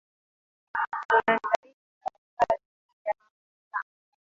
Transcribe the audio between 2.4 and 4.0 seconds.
vikuu vya mafuta